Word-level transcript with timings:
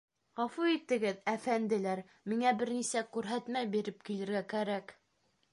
Ғәфү 0.39 0.63
итегеҙ, 0.75 1.19
әфәнделәр, 1.33 2.01
миңә 2.33 2.55
бер 2.63 2.73
нисә 2.79 3.07
күрһәтмә 3.19 3.65
биреп 3.77 4.03
килергә 4.11 4.43
кәрәк. 4.57 4.99